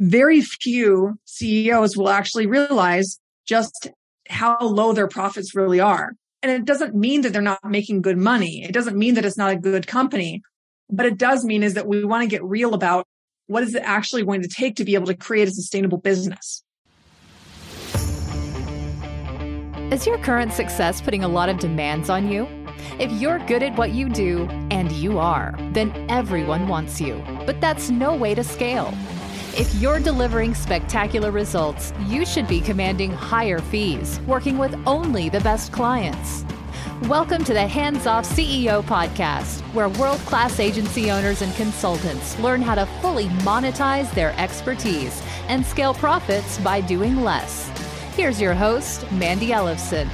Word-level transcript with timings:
very 0.00 0.40
few 0.40 1.18
CEOs 1.24 1.96
will 1.96 2.08
actually 2.08 2.46
realize 2.46 3.18
just 3.46 3.88
how 4.28 4.58
low 4.60 4.92
their 4.92 5.08
profits 5.08 5.54
really 5.54 5.80
are. 5.80 6.12
And 6.42 6.52
it 6.52 6.64
doesn't 6.64 6.94
mean 6.94 7.22
that 7.22 7.32
they're 7.32 7.42
not 7.42 7.58
making 7.64 8.02
good 8.02 8.18
money. 8.18 8.64
It 8.64 8.72
doesn't 8.72 8.96
mean 8.96 9.14
that 9.14 9.24
it's 9.24 9.38
not 9.38 9.52
a 9.52 9.56
good 9.56 9.86
company. 9.86 10.42
But 10.90 11.06
it 11.06 11.18
does 11.18 11.44
mean 11.44 11.62
is 11.62 11.74
that 11.74 11.86
we 11.86 12.04
want 12.04 12.22
to 12.22 12.28
get 12.28 12.44
real 12.44 12.74
about 12.74 13.06
what 13.46 13.62
is 13.62 13.74
it 13.74 13.82
actually 13.82 14.24
going 14.24 14.42
to 14.42 14.48
take 14.48 14.76
to 14.76 14.84
be 14.84 14.94
able 14.94 15.06
to 15.06 15.16
create 15.16 15.48
a 15.48 15.50
sustainable 15.50 15.98
business. 15.98 16.62
Is 19.90 20.06
your 20.06 20.18
current 20.18 20.52
success 20.52 21.00
putting 21.00 21.24
a 21.24 21.28
lot 21.28 21.48
of 21.48 21.58
demands 21.58 22.10
on 22.10 22.30
you? 22.30 22.46
If 22.98 23.10
you're 23.12 23.38
good 23.46 23.62
at 23.62 23.76
what 23.78 23.92
you 23.92 24.08
do, 24.08 24.46
and 24.70 24.92
you 24.92 25.18
are, 25.18 25.54
then 25.72 25.92
everyone 26.10 26.68
wants 26.68 27.00
you. 27.00 27.22
But 27.46 27.60
that's 27.60 27.90
no 27.90 28.14
way 28.14 28.34
to 28.34 28.44
scale. 28.44 28.94
If 29.58 29.74
you're 29.74 29.98
delivering 29.98 30.54
spectacular 30.54 31.32
results, 31.32 31.92
you 32.06 32.24
should 32.24 32.46
be 32.46 32.60
commanding 32.60 33.10
higher 33.10 33.58
fees, 33.58 34.20
working 34.20 34.56
with 34.56 34.72
only 34.86 35.28
the 35.30 35.40
best 35.40 35.72
clients. 35.72 36.44
Welcome 37.08 37.42
to 37.42 37.52
the 37.52 37.66
Hands 37.66 38.06
Off 38.06 38.24
CEO 38.24 38.84
podcast, 38.84 39.62
where 39.74 39.88
world 39.88 40.20
class 40.20 40.60
agency 40.60 41.10
owners 41.10 41.42
and 41.42 41.52
consultants 41.56 42.38
learn 42.38 42.62
how 42.62 42.76
to 42.76 42.86
fully 43.02 43.24
monetize 43.42 44.08
their 44.14 44.32
expertise 44.38 45.20
and 45.48 45.66
scale 45.66 45.92
profits 45.92 46.58
by 46.58 46.80
doing 46.80 47.22
less. 47.22 47.68
Here's 48.14 48.40
your 48.40 48.54
host, 48.54 49.10
Mandi 49.10 49.48
Ellefson. 49.48 50.06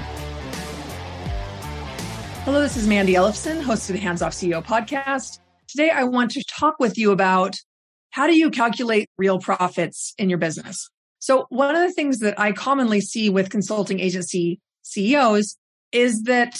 Hello, 2.44 2.62
this 2.62 2.78
is 2.78 2.88
Mandi 2.88 3.12
Ellefson, 3.12 3.60
host 3.60 3.90
of 3.90 3.96
the 3.96 4.00
Hands 4.00 4.22
Off 4.22 4.32
CEO 4.32 4.64
podcast. 4.64 5.40
Today, 5.68 5.90
I 5.90 6.04
want 6.04 6.30
to 6.30 6.42
talk 6.44 6.76
with 6.78 6.96
you 6.96 7.12
about 7.12 7.60
how 8.14 8.28
do 8.28 8.38
you 8.38 8.48
calculate 8.48 9.10
real 9.18 9.40
profits 9.40 10.14
in 10.18 10.30
your 10.30 10.38
business? 10.38 10.88
So 11.18 11.46
one 11.48 11.74
of 11.74 11.82
the 11.82 11.92
things 11.92 12.20
that 12.20 12.38
I 12.38 12.52
commonly 12.52 13.00
see 13.00 13.28
with 13.28 13.50
consulting 13.50 13.98
agency 13.98 14.60
CEOs 14.82 15.56
is 15.90 16.22
that 16.22 16.56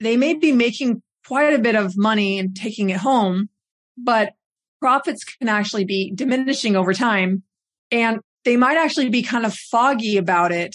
they 0.00 0.16
may 0.16 0.32
be 0.32 0.52
making 0.52 1.02
quite 1.26 1.52
a 1.52 1.58
bit 1.58 1.74
of 1.74 1.98
money 1.98 2.38
and 2.38 2.56
taking 2.56 2.88
it 2.88 2.96
home, 2.96 3.50
but 3.98 4.32
profits 4.80 5.22
can 5.22 5.50
actually 5.50 5.84
be 5.84 6.12
diminishing 6.14 6.76
over 6.76 6.94
time. 6.94 7.42
And 7.92 8.20
they 8.46 8.56
might 8.56 8.78
actually 8.78 9.10
be 9.10 9.22
kind 9.22 9.44
of 9.44 9.52
foggy 9.52 10.16
about 10.16 10.50
it. 10.50 10.74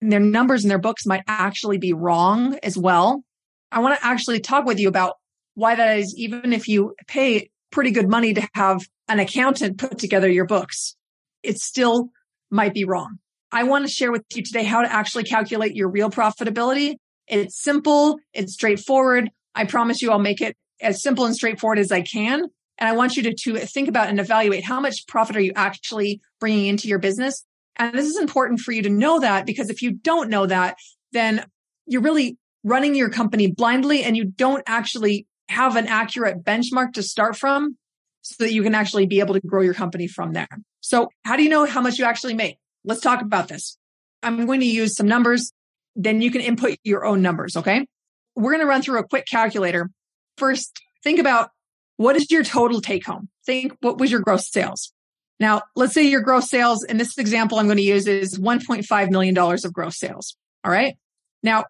And 0.00 0.12
their 0.12 0.20
numbers 0.20 0.62
in 0.62 0.68
their 0.68 0.78
books 0.78 1.06
might 1.06 1.24
actually 1.26 1.78
be 1.78 1.92
wrong 1.92 2.56
as 2.62 2.78
well. 2.78 3.24
I 3.72 3.80
want 3.80 3.98
to 3.98 4.06
actually 4.06 4.38
talk 4.38 4.64
with 4.64 4.78
you 4.78 4.86
about 4.86 5.14
why 5.54 5.74
that 5.74 5.98
is, 5.98 6.14
even 6.16 6.52
if 6.52 6.68
you 6.68 6.94
pay 7.08 7.50
pretty 7.76 7.90
good 7.90 8.08
money 8.08 8.32
to 8.32 8.48
have 8.54 8.80
an 9.06 9.20
accountant 9.20 9.76
put 9.76 9.98
together 9.98 10.30
your 10.30 10.46
books, 10.46 10.96
it 11.42 11.58
still 11.58 12.08
might 12.50 12.72
be 12.72 12.84
wrong. 12.84 13.18
I 13.52 13.64
want 13.64 13.84
to 13.84 13.92
share 13.92 14.10
with 14.10 14.24
you 14.34 14.42
today 14.42 14.64
how 14.64 14.80
to 14.80 14.90
actually 14.90 15.24
calculate 15.24 15.76
your 15.76 15.90
real 15.90 16.08
profitability. 16.08 16.94
It's 17.28 17.62
simple. 17.62 18.18
It's 18.32 18.54
straightforward. 18.54 19.30
I 19.54 19.66
promise 19.66 20.00
you 20.00 20.10
I'll 20.10 20.18
make 20.18 20.40
it 20.40 20.56
as 20.80 21.02
simple 21.02 21.26
and 21.26 21.36
straightforward 21.36 21.78
as 21.78 21.92
I 21.92 22.00
can. 22.00 22.44
And 22.78 22.88
I 22.88 22.92
want 22.92 23.14
you 23.14 23.22
to, 23.24 23.34
to 23.34 23.58
think 23.66 23.88
about 23.90 24.08
and 24.08 24.18
evaluate 24.18 24.64
how 24.64 24.80
much 24.80 25.06
profit 25.06 25.36
are 25.36 25.40
you 25.40 25.52
actually 25.54 26.22
bringing 26.40 26.68
into 26.68 26.88
your 26.88 26.98
business. 26.98 27.44
And 27.76 27.94
this 27.94 28.06
is 28.06 28.18
important 28.18 28.60
for 28.60 28.72
you 28.72 28.80
to 28.84 28.90
know 28.90 29.20
that 29.20 29.44
because 29.44 29.68
if 29.68 29.82
you 29.82 29.92
don't 29.92 30.30
know 30.30 30.46
that, 30.46 30.78
then 31.12 31.44
you're 31.84 32.00
really 32.00 32.38
running 32.64 32.94
your 32.94 33.10
company 33.10 33.52
blindly 33.52 34.02
and 34.02 34.16
you 34.16 34.24
don't 34.24 34.62
actually 34.66 35.26
have 35.48 35.76
an 35.76 35.86
accurate 35.86 36.44
benchmark 36.44 36.94
to 36.94 37.02
start 37.02 37.36
from 37.36 37.76
so 38.22 38.44
that 38.44 38.52
you 38.52 38.62
can 38.62 38.74
actually 38.74 39.06
be 39.06 39.20
able 39.20 39.34
to 39.34 39.40
grow 39.40 39.62
your 39.62 39.74
company 39.74 40.08
from 40.08 40.32
there. 40.32 40.48
So 40.80 41.08
how 41.24 41.36
do 41.36 41.42
you 41.42 41.48
know 41.48 41.64
how 41.64 41.80
much 41.80 41.98
you 41.98 42.04
actually 42.04 42.34
make? 42.34 42.58
Let's 42.84 43.00
talk 43.00 43.22
about 43.22 43.48
this. 43.48 43.78
I'm 44.22 44.46
going 44.46 44.60
to 44.60 44.66
use 44.66 44.96
some 44.96 45.06
numbers. 45.06 45.52
Then 45.94 46.20
you 46.20 46.30
can 46.30 46.40
input 46.40 46.78
your 46.82 47.04
own 47.04 47.22
numbers. 47.22 47.56
Okay. 47.56 47.86
We're 48.34 48.50
going 48.50 48.62
to 48.62 48.68
run 48.68 48.82
through 48.82 48.98
a 48.98 49.04
quick 49.06 49.26
calculator. 49.26 49.90
First, 50.36 50.80
think 51.02 51.18
about 51.18 51.50
what 51.96 52.16
is 52.16 52.30
your 52.30 52.44
total 52.44 52.80
take 52.80 53.06
home? 53.06 53.28
Think 53.46 53.76
what 53.80 53.98
was 53.98 54.10
your 54.10 54.20
gross 54.20 54.50
sales? 54.50 54.92
Now, 55.38 55.62
let's 55.74 55.94
say 55.94 56.02
your 56.02 56.20
gross 56.22 56.48
sales 56.50 56.82
in 56.84 56.96
this 56.96 57.16
example 57.18 57.58
I'm 57.58 57.66
going 57.66 57.76
to 57.76 57.82
use 57.82 58.06
is 58.06 58.38
$1.5 58.38 59.10
million 59.10 59.36
of 59.38 59.72
gross 59.72 59.98
sales. 59.98 60.36
All 60.64 60.72
right. 60.72 60.96
Now, 61.42 61.64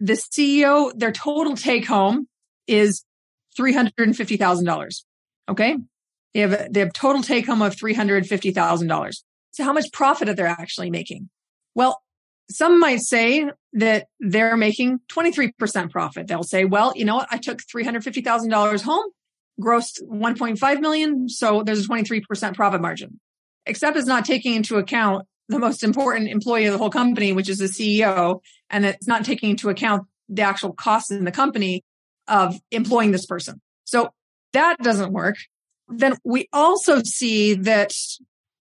the 0.00 0.14
CEO, 0.14 0.92
their 0.96 1.12
total 1.12 1.56
take 1.56 1.86
home 1.86 2.26
is 2.66 3.04
$350,000. 3.58 5.02
Okay. 5.48 5.76
They 6.34 6.40
have, 6.40 6.72
they 6.72 6.80
have 6.80 6.92
total 6.92 7.22
take 7.22 7.46
home 7.46 7.62
of 7.62 7.74
$350,000. 7.76 9.22
So 9.52 9.64
how 9.64 9.72
much 9.72 9.92
profit 9.92 10.28
are 10.28 10.34
they 10.34 10.44
actually 10.44 10.90
making? 10.90 11.28
Well, 11.74 12.00
some 12.50 12.78
might 12.80 13.00
say 13.00 13.48
that 13.74 14.06
they're 14.18 14.56
making 14.56 15.00
23% 15.12 15.90
profit. 15.90 16.26
They'll 16.26 16.42
say, 16.42 16.64
well, 16.64 16.92
you 16.96 17.04
know 17.04 17.16
what? 17.16 17.28
I 17.30 17.38
took 17.38 17.58
$350,000 17.58 18.82
home, 18.82 19.06
grossed 19.60 20.02
1.5 20.02 20.80
million. 20.80 21.28
So 21.28 21.62
there's 21.62 21.84
a 21.84 21.88
23% 21.88 22.54
profit 22.54 22.80
margin. 22.80 23.20
Except 23.66 23.96
it's 23.96 24.06
not 24.06 24.24
taking 24.24 24.54
into 24.54 24.78
account 24.78 25.26
the 25.48 25.58
most 25.58 25.82
important 25.82 26.28
employee 26.28 26.66
of 26.66 26.72
the 26.72 26.78
whole 26.78 26.90
company, 26.90 27.32
which 27.32 27.48
is 27.48 27.58
the 27.58 27.66
CEO. 27.66 28.40
And 28.68 28.84
it's 28.84 29.06
not 29.06 29.24
taking 29.24 29.50
into 29.50 29.68
account 29.68 30.06
the 30.28 30.42
actual 30.42 30.72
costs 30.72 31.10
in 31.10 31.24
the 31.24 31.32
company 31.32 31.84
of 32.28 32.60
employing 32.70 33.10
this 33.10 33.26
person. 33.26 33.60
So 33.84 34.10
that 34.52 34.78
doesn't 34.78 35.12
work 35.12 35.36
then 35.90 36.16
we 36.24 36.48
also 36.52 37.02
see 37.02 37.54
that 37.54 37.92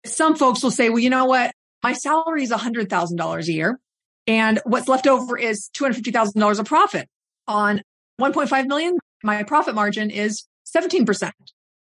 some 0.04 0.36
folks 0.36 0.62
will 0.62 0.70
say, 0.70 0.88
well, 0.88 0.98
you 0.98 1.10
know 1.10 1.26
what? 1.26 1.52
My 1.82 1.92
salary 1.92 2.42
is 2.42 2.50
$100,000 2.50 3.46
a 3.46 3.52
year. 3.52 3.78
And 4.26 4.60
what's 4.64 4.88
left 4.88 5.06
over 5.06 5.38
is 5.38 5.70
$250,000 5.74 6.58
of 6.58 6.66
profit 6.66 7.08
on 7.46 7.82
1.5 8.20 8.66
million. 8.66 8.98
My 9.22 9.42
profit 9.42 9.75
margin 9.75 10.10
is 10.10 10.44
17%, 10.75 11.30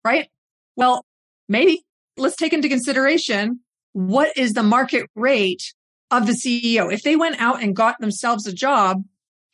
right? 0.04 0.30
Well, 0.76 1.04
maybe 1.50 1.84
let's 2.16 2.36
take 2.36 2.54
into 2.54 2.70
consideration 2.70 3.62
what 3.94 4.38
is 4.38 4.54
the 4.54 4.64
market 4.64 5.10
rate 5.16 5.74
of 6.12 6.28
the 6.28 6.34
CEO? 6.34 6.94
If 6.94 7.04
they 7.04 7.16
went 7.16 7.42
out 7.42 7.62
and 7.62 7.76
got 7.76 8.00
themselves 8.00 8.46
a 8.48 8.54
job, 8.54 9.04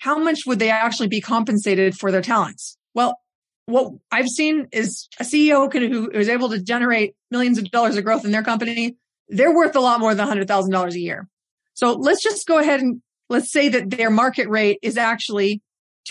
how 0.03 0.19
much 0.19 0.46
would 0.46 0.59
they 0.59 0.69
actually 0.69 1.08
be 1.08 1.22
compensated 1.22 1.96
for 1.96 2.12
their 2.12 2.22
talents? 2.22 2.78
Well, 2.94 3.22
what 3.68 3.94
I've 4.12 4.28
seen 4.28 4.68
is 4.74 5.08
a 5.18 5.24
CEO 5.24 5.72
who 5.72 6.12
is 6.12 6.28
able 6.28 6.50
to 6.50 6.62
generate 6.62 7.16
millions 7.31 7.58
of 7.58 7.72
dollars 7.72 7.96
of 7.96 8.03
growth 8.03 8.25
in 8.25 8.31
their 8.31 8.44
company. 8.44 8.97
They're 9.30 9.56
worth 9.56 9.78
a 9.78 9.80
lot 9.80 10.02
more 10.02 10.14
than 10.14 10.28
$100,000 10.28 10.91
a 10.91 11.00
year. 11.00 11.30
So 11.74 11.94
let's 11.94 12.22
just 12.22 12.46
go 12.46 12.59
ahead 12.59 12.81
and 12.81 13.02
let's 13.30 13.50
say 13.50 13.69
that 13.69 13.91
their 13.91 14.09
market 14.09 14.50
rate 14.50 14.78
is 14.81 14.97
actually 14.97 15.62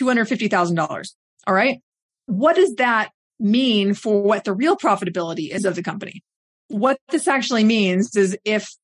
$250,000. 0.01 1.09
All 1.47 1.55
right. 1.55 1.83
What 2.25 2.57
does 2.57 2.77
that 2.77 3.11
mean 3.39 3.93
for 3.93 4.23
what 4.23 4.45
the 4.45 4.55
real 4.55 4.79
profitability 4.79 5.51
is 5.51 5.67
of 5.67 5.75
the 5.75 5.83
company? 5.83 6.25
What 6.69 6.97
this 7.11 7.29
actually 7.29 7.65
means 7.65 8.17
is 8.17 8.39
if 8.47 8.75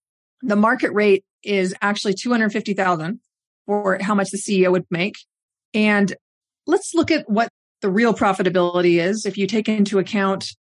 the 0.43 0.57
market 0.57 0.93
rate 0.93 1.25
is 1.43 1.75
actually 1.81 2.13
250,000 2.13 3.21
for 3.69 3.99
how 4.01 4.15
much 4.15 4.31
the 4.31 4.39
CEO 4.39 4.73
would 4.73 4.87
make. 4.91 5.19
And 5.75 6.17
let's 6.67 6.95
look 6.95 7.11
at 7.11 7.29
what 7.29 7.51
the 7.83 7.91
real 7.91 8.15
profitability 8.15 8.99
is 8.99 9.27
if 9.27 9.37
you 9.37 9.47
take 9.47 9.69
into 9.69 9.99
account 9.99 10.55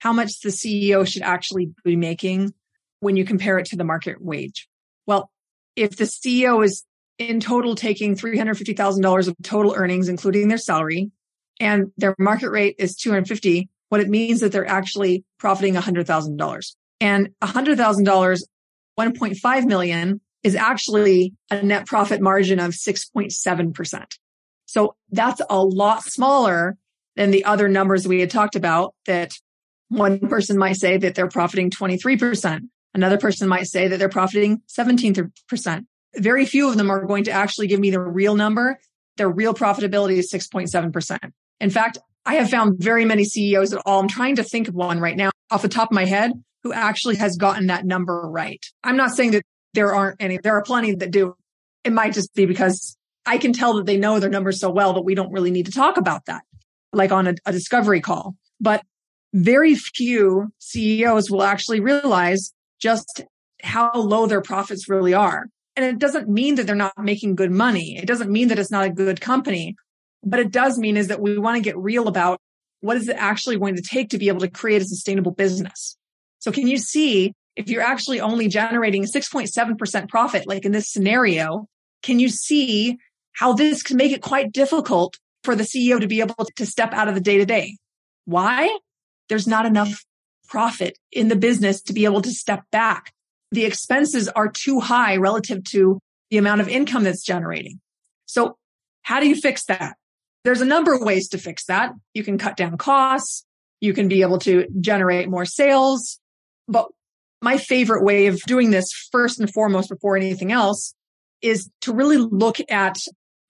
how 0.00 0.14
much 0.14 0.40
the 0.40 0.48
CEO 0.48 1.06
should 1.06 1.22
actually 1.22 1.70
be 1.84 1.94
making 1.94 2.54
when 3.00 3.16
you 3.16 3.24
compare 3.24 3.58
it 3.58 3.66
to 3.66 3.76
the 3.76 3.84
market 3.84 4.20
wage. 4.20 4.66
Well, 5.06 5.30
if 5.76 5.96
the 5.96 6.04
CEO 6.04 6.64
is 6.64 6.84
in 7.18 7.38
total 7.38 7.74
taking 7.74 8.16
$350,000 8.16 9.28
of 9.28 9.36
total 9.42 9.74
earnings, 9.74 10.08
including 10.08 10.48
their 10.48 10.58
salary, 10.58 11.10
and 11.60 11.92
their 11.98 12.14
market 12.18 12.50
rate 12.50 12.76
is 12.78 12.96
250, 12.96 13.68
what 13.90 14.00
it 14.00 14.08
means 14.08 14.40
that 14.40 14.52
they're 14.52 14.68
actually 14.68 15.22
profiting 15.38 15.74
$100,000. 15.74 16.74
And 17.00 17.28
$100,000, 17.42 18.42
1.5 18.98 19.66
million 19.66 20.20
is 20.44 20.54
actually 20.54 21.34
a 21.50 21.62
net 21.62 21.86
profit 21.86 22.20
margin 22.20 22.60
of 22.60 22.72
6.7%. 22.72 24.04
So 24.66 24.94
that's 25.10 25.40
a 25.50 25.64
lot 25.64 26.04
smaller 26.04 26.76
than 27.16 27.30
the 27.30 27.44
other 27.44 27.68
numbers 27.68 28.06
we 28.06 28.20
had 28.20 28.30
talked 28.30 28.54
about 28.54 28.94
that 29.06 29.32
one 29.88 30.18
person 30.20 30.58
might 30.58 30.76
say 30.76 30.96
that 30.96 31.14
they're 31.14 31.28
profiting 31.28 31.70
23%. 31.70 32.68
Another 32.92 33.18
person 33.18 33.48
might 33.48 33.66
say 33.66 33.88
that 33.88 33.98
they're 33.98 34.08
profiting 34.08 34.62
17%. 34.68 35.86
Very 36.16 36.46
few 36.46 36.68
of 36.68 36.76
them 36.76 36.90
are 36.90 37.04
going 37.04 37.24
to 37.24 37.30
actually 37.30 37.66
give 37.66 37.80
me 37.80 37.90
the 37.90 38.00
real 38.00 38.36
number. 38.36 38.78
Their 39.16 39.28
real 39.28 39.54
profitability 39.54 40.18
is 40.18 40.32
6.7%. 40.32 41.18
In 41.60 41.70
fact, 41.70 41.98
I 42.26 42.34
have 42.34 42.50
found 42.50 42.78
very 42.78 43.04
many 43.04 43.24
CEOs 43.24 43.72
at 43.72 43.82
all. 43.84 44.00
I'm 44.00 44.08
trying 44.08 44.36
to 44.36 44.44
think 44.44 44.68
of 44.68 44.74
one 44.74 45.00
right 45.00 45.16
now 45.16 45.30
off 45.50 45.62
the 45.62 45.68
top 45.68 45.90
of 45.90 45.94
my 45.94 46.04
head 46.04 46.32
who 46.62 46.72
actually 46.72 47.16
has 47.16 47.36
gotten 47.36 47.66
that 47.66 47.84
number 47.84 48.22
right. 48.30 48.64
I'm 48.82 48.96
not 48.96 49.10
saying 49.10 49.32
that 49.32 49.42
there 49.74 49.94
aren't 49.94 50.16
any. 50.20 50.38
There 50.38 50.56
are 50.56 50.62
plenty 50.62 50.94
that 50.94 51.10
do. 51.10 51.36
It 51.84 51.92
might 51.92 52.14
just 52.14 52.34
be 52.34 52.46
because 52.46 52.96
I 53.26 53.38
can 53.38 53.52
tell 53.52 53.74
that 53.74 53.86
they 53.86 53.96
know 53.96 54.18
their 54.18 54.30
numbers 54.30 54.60
so 54.60 54.70
well 54.70 54.94
that 54.94 55.02
we 55.02 55.14
don't 55.14 55.32
really 55.32 55.50
need 55.50 55.66
to 55.66 55.72
talk 55.72 55.96
about 55.96 56.26
that, 56.26 56.42
like 56.92 57.12
on 57.12 57.26
a, 57.26 57.34
a 57.46 57.52
discovery 57.52 58.00
call. 58.00 58.36
But 58.60 58.82
very 59.32 59.74
few 59.74 60.52
CEOs 60.58 61.30
will 61.30 61.42
actually 61.42 61.80
realize 61.80 62.52
just 62.80 63.22
how 63.62 63.92
low 63.94 64.26
their 64.26 64.42
profits 64.42 64.88
really 64.88 65.14
are. 65.14 65.46
And 65.76 65.84
it 65.84 65.98
doesn't 65.98 66.28
mean 66.28 66.54
that 66.54 66.66
they're 66.66 66.76
not 66.76 66.96
making 66.96 67.34
good 67.34 67.50
money. 67.50 67.96
It 67.96 68.06
doesn't 68.06 68.30
mean 68.30 68.48
that 68.48 68.58
it's 68.58 68.70
not 68.70 68.86
a 68.86 68.90
good 68.90 69.20
company. 69.20 69.74
But 70.22 70.40
it 70.40 70.52
does 70.52 70.78
mean 70.78 70.96
is 70.96 71.08
that 71.08 71.20
we 71.20 71.36
want 71.36 71.56
to 71.56 71.62
get 71.62 71.76
real 71.76 72.08
about 72.08 72.40
what 72.80 72.96
is 72.96 73.08
it 73.08 73.16
actually 73.18 73.58
going 73.58 73.76
to 73.76 73.82
take 73.82 74.10
to 74.10 74.18
be 74.18 74.28
able 74.28 74.40
to 74.40 74.48
create 74.48 74.82
a 74.82 74.84
sustainable 74.84 75.32
business. 75.32 75.96
So 76.38 76.52
can 76.52 76.68
you 76.68 76.78
see 76.78 77.34
if 77.56 77.68
you're 77.68 77.82
actually 77.82 78.20
only 78.20 78.48
generating 78.48 79.04
6.7% 79.04 80.08
profit, 80.08 80.46
like 80.46 80.64
in 80.64 80.72
this 80.72 80.90
scenario, 80.90 81.66
can 82.02 82.18
you 82.18 82.28
see 82.28 82.98
how 83.32 83.52
this 83.52 83.82
can 83.82 83.96
make 83.96 84.12
it 84.12 84.22
quite 84.22 84.52
difficult 84.52 85.16
for 85.42 85.54
the 85.54 85.64
CEO 85.64 86.00
to 86.00 86.06
be 86.06 86.20
able 86.20 86.46
to 86.56 86.66
step 86.66 86.92
out 86.92 87.08
of 87.08 87.14
the 87.14 87.20
day 87.20 87.38
to 87.38 87.46
day? 87.46 87.76
Why? 88.24 88.76
There's 89.28 89.46
not 89.46 89.66
enough 89.66 90.04
profit 90.48 90.98
in 91.12 91.28
the 91.28 91.36
business 91.36 91.80
to 91.82 91.92
be 91.92 92.04
able 92.04 92.22
to 92.22 92.30
step 92.30 92.62
back. 92.70 93.12
The 93.50 93.64
expenses 93.64 94.28
are 94.28 94.48
too 94.48 94.80
high 94.80 95.16
relative 95.16 95.64
to 95.64 96.00
the 96.30 96.38
amount 96.38 96.60
of 96.60 96.68
income 96.68 97.04
that's 97.04 97.24
generating. 97.24 97.80
So 98.26 98.56
how 99.02 99.20
do 99.20 99.28
you 99.28 99.36
fix 99.36 99.64
that? 99.66 99.96
There's 100.44 100.60
a 100.60 100.66
number 100.66 100.92
of 100.92 101.00
ways 101.00 101.28
to 101.28 101.38
fix 101.38 101.66
that. 101.66 101.92
You 102.12 102.24
can 102.24 102.36
cut 102.36 102.56
down 102.56 102.76
costs. 102.76 103.44
You 103.80 103.94
can 103.94 104.08
be 104.08 104.22
able 104.22 104.38
to 104.40 104.66
generate 104.80 105.28
more 105.28 105.44
sales. 105.44 106.18
But 106.68 106.88
my 107.44 107.58
favorite 107.58 108.02
way 108.02 108.26
of 108.26 108.40
doing 108.42 108.70
this 108.70 108.90
first 109.12 109.38
and 109.38 109.52
foremost 109.52 109.90
before 109.90 110.16
anything 110.16 110.50
else 110.50 110.94
is 111.42 111.70
to 111.82 111.92
really 111.92 112.16
look 112.16 112.56
at 112.70 112.96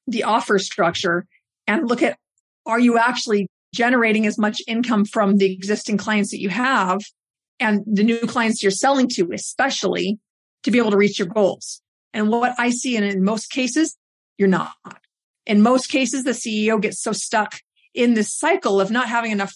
the 0.08 0.24
offer 0.24 0.58
structure 0.58 1.26
and 1.66 1.88
look 1.88 2.02
at 2.02 2.18
are 2.66 2.80
you 2.80 2.98
actually 2.98 3.46
generating 3.72 4.26
as 4.26 4.36
much 4.36 4.60
income 4.66 5.04
from 5.04 5.36
the 5.36 5.52
existing 5.52 5.96
clients 5.96 6.30
that 6.30 6.40
you 6.40 6.48
have 6.48 7.00
and 7.60 7.82
the 7.86 8.02
new 8.02 8.18
clients 8.20 8.62
you're 8.62 8.72
selling 8.72 9.08
to, 9.08 9.30
especially 9.32 10.18
to 10.64 10.70
be 10.70 10.78
able 10.78 10.90
to 10.90 10.96
reach 10.96 11.18
your 11.18 11.28
goals. 11.28 11.80
And 12.12 12.30
what 12.30 12.54
I 12.58 12.70
see 12.70 12.96
in, 12.96 13.04
in 13.04 13.24
most 13.24 13.50
cases, 13.50 13.96
you're 14.38 14.48
not. 14.48 14.72
In 15.46 15.62
most 15.62 15.88
cases, 15.88 16.24
the 16.24 16.30
CEO 16.30 16.80
gets 16.80 17.00
so 17.00 17.12
stuck 17.12 17.60
in 17.94 18.14
this 18.14 18.34
cycle 18.36 18.80
of 18.80 18.90
not 18.90 19.08
having 19.08 19.30
enough 19.30 19.54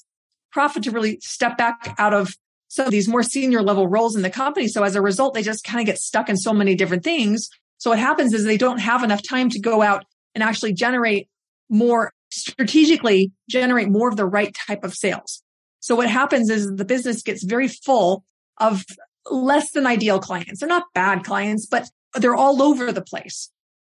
profit 0.53 0.85
to 0.85 0.91
really 0.91 1.19
step 1.21 1.57
back 1.57 1.95
out 1.99 2.15
of 2.15 2.35
of 2.77 2.91
these 2.91 3.09
more 3.09 3.23
senior 3.23 3.63
level 3.63 3.89
roles 3.89 4.15
in 4.15 4.23
the 4.23 4.31
company. 4.31 4.69
So 4.69 4.83
as 4.83 4.95
a 4.95 5.03
result, 5.03 5.35
they 5.35 5.43
just 5.43 5.65
kind 5.65 5.81
of 5.81 5.87
get 5.87 5.99
stuck 5.99 6.29
in 6.29 6.37
so 6.37 6.53
many 6.53 6.75
different 6.75 7.03
things. 7.03 7.49
So 7.79 7.91
what 7.91 7.99
happens 7.99 8.35
is 8.35 8.45
they 8.45 8.59
don't 8.59 8.79
have 8.79 9.03
enough 9.03 9.23
time 9.23 9.49
to 9.51 9.61
go 9.61 9.83
out 9.83 10.05
and 10.35 10.45
actually 10.45 10.75
generate 10.75 11.29
more 11.71 12.13
strategically 12.31 13.33
generate 13.49 13.89
more 13.89 14.09
of 14.09 14.17
the 14.17 14.27
right 14.27 14.55
type 14.67 14.85
of 14.85 14.95
sales. 14.95 15.43
So 15.81 15.95
what 15.95 16.11
happens 16.11 16.51
is 16.51 16.71
the 16.75 16.85
business 16.85 17.23
gets 17.23 17.43
very 17.43 17.69
full 17.69 18.25
of 18.59 18.85
less 19.31 19.71
than 19.73 19.87
ideal 19.87 20.19
clients. 20.19 20.61
They're 20.61 20.69
not 20.69 20.93
bad 20.95 21.25
clients, 21.25 21.67
but 21.67 21.89
they're 22.15 22.35
all 22.35 22.63
over 22.63 22.93
the 22.93 23.03
place. 23.03 23.51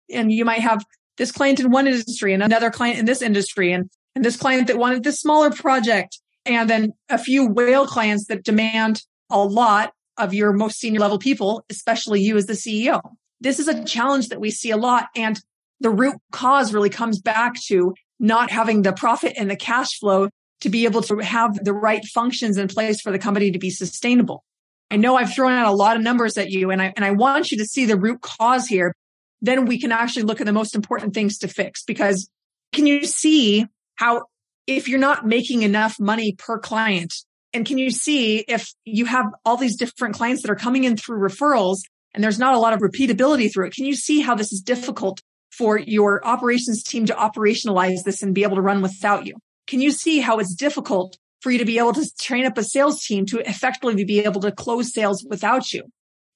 And 0.10 0.32
you 0.32 0.46
might 0.46 0.60
have 0.60 0.84
this 1.18 1.32
client 1.32 1.60
in 1.60 1.72
one 1.72 1.88
industry 1.88 2.34
and 2.34 2.44
another 2.44 2.70
client 2.70 3.00
in 3.00 3.06
this 3.06 3.22
industry 3.22 3.72
and, 3.72 3.90
and 4.16 4.24
this 4.24 4.38
client 4.38 4.68
that 4.68 4.78
wanted 4.78 5.04
this 5.04 5.20
smaller 5.20 5.52
project 5.52 6.20
and 6.48 6.70
then 6.70 6.94
a 7.10 7.18
few 7.18 7.48
whale 7.48 7.86
clients 7.86 8.28
that 8.28 8.44
demand 8.44 9.02
a 9.30 9.44
lot 9.44 9.94
of 10.18 10.34
your 10.34 10.54
most 10.54 10.80
senior 10.80 11.00
level 11.00 11.20
people, 11.20 11.66
especially 11.70 12.22
you 12.22 12.38
as 12.38 12.46
the 12.46 12.54
CEO. 12.54 13.02
This 13.40 13.60
is 13.60 13.68
a 13.68 13.84
challenge 13.84 14.30
that 14.30 14.40
we 14.40 14.50
see 14.50 14.72
a 14.72 14.78
lot. 14.78 15.08
And 15.16 15.40
the 15.80 15.90
root 15.90 16.16
cause 16.32 16.74
really 16.74 16.90
comes 16.90 17.20
back 17.20 17.54
to 17.68 17.94
not 18.20 18.50
having 18.50 18.82
the 18.82 18.94
profit 18.94 19.34
and 19.38 19.50
the 19.50 19.56
cash 19.56 20.00
flow 20.00 20.30
to 20.62 20.70
be 20.70 20.86
able 20.86 21.04
to 21.04 21.20
have 21.20 21.64
the 21.64 21.74
right 21.74 22.04
functions 22.06 22.58
in 22.58 22.68
place 22.68 23.00
for 23.00 23.12
the 23.12 23.20
company 23.20 23.52
to 23.52 23.60
be 23.60 23.70
sustainable. 23.70 24.44
I 24.90 24.96
know 24.96 25.18
I've 25.18 25.34
thrown 25.34 25.52
out 25.52 25.68
a 25.68 25.76
lot 25.76 25.98
of 25.98 26.02
numbers 26.02 26.38
at 26.38 26.50
you 26.50 26.72
and 26.72 26.82
I, 26.82 26.94
and 26.96 27.06
I 27.06 27.12
want 27.12 27.52
you 27.52 27.58
to 27.60 27.66
see 27.66 27.86
the 27.86 27.98
root 27.98 28.22
cause 28.22 28.66
here. 28.68 28.96
Then 29.42 29.66
we 29.66 29.80
can 29.80 29.92
actually 29.92 30.24
look 30.24 30.40
at 30.40 30.48
the 30.48 30.54
most 30.54 30.74
important 30.74 31.14
things 31.14 31.38
to 31.40 31.48
fix 31.48 31.84
because 31.84 32.28
can 32.74 32.88
you 32.88 33.06
see 33.06 33.68
how 33.96 34.24
if 34.68 34.88
you're 34.88 35.00
not 35.00 35.26
making 35.26 35.64
enough 35.64 36.00
money 36.00 36.36
per 36.38 36.60
client 36.60 37.14
and 37.54 37.66
can 37.66 37.78
you 37.78 37.90
see 37.90 38.40
if 38.40 38.72
you 38.86 39.06
have 39.06 39.26
all 39.46 39.58
these 39.58 39.78
different 39.78 40.16
clients 40.16 40.42
that 40.42 40.52
are 40.52 40.56
coming 40.56 40.84
in 40.84 40.98
through 40.98 41.20
referrals 41.20 41.80
and 42.14 42.24
there's 42.24 42.40
not 42.40 42.54
a 42.54 42.60
lot 42.60 42.74
of 42.74 42.82
repeatability 42.82 43.52
through 43.52 43.68
it? 43.68 43.74
Can 43.74 43.86
you 43.86 43.96
see 43.96 44.22
how 44.22 44.36
this 44.36 44.52
is 44.52 44.62
difficult 44.62 45.22
for 45.52 45.78
your 45.78 46.26
operations 46.26 46.84
team 46.84 47.06
to 47.06 47.14
operationalize 47.14 48.04
this 48.04 48.22
and 48.22 48.36
be 48.36 48.44
able 48.44 48.58
to 48.58 48.62
run 48.62 48.82
without 48.82 49.26
you? 49.26 49.36
Can 49.66 49.82
you 49.82 49.92
see 49.92 50.20
how 50.20 50.40
it's 50.40 50.54
difficult 50.54 51.18
for 51.42 51.52
you 51.52 51.58
to 51.58 51.66
be 51.66 51.80
able 51.80 51.94
to 51.94 52.06
train 52.20 52.46
up 52.46 52.58
a 52.58 52.64
sales 52.64 53.04
team 53.04 53.26
to 53.28 53.40
effectively 53.40 54.04
be 54.04 54.20
able 54.20 54.42
to 54.42 54.52
close 54.52 54.94
sales 54.94 55.26
without 55.30 55.74
you? 55.74 55.84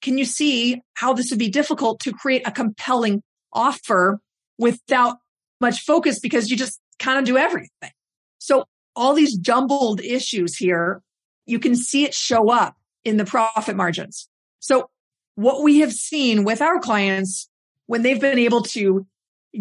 Can 0.00 0.18
you 0.18 0.24
see 0.24 0.82
how 0.94 1.12
this 1.12 1.30
would 1.30 1.38
be 1.38 1.50
difficult 1.50 2.00
to 2.00 2.12
create 2.12 2.42
a 2.46 2.50
compelling 2.50 3.22
offer 3.52 4.18
without 4.58 5.18
much 5.60 5.82
focus 5.82 6.18
because 6.18 6.50
you 6.50 6.56
just 6.56 6.80
kind 6.98 7.18
of 7.18 7.24
do 7.24 7.36
everything? 7.36 7.90
So 8.42 8.64
all 8.96 9.14
these 9.14 9.36
jumbled 9.36 10.00
issues 10.00 10.56
here, 10.56 11.00
you 11.46 11.60
can 11.60 11.76
see 11.76 12.04
it 12.04 12.12
show 12.12 12.50
up 12.50 12.76
in 13.04 13.16
the 13.16 13.24
profit 13.24 13.76
margins. 13.76 14.28
So 14.58 14.90
what 15.36 15.62
we 15.62 15.78
have 15.78 15.92
seen 15.92 16.42
with 16.42 16.60
our 16.60 16.80
clients 16.80 17.48
when 17.86 18.02
they've 18.02 18.20
been 18.20 18.40
able 18.40 18.62
to 18.62 19.06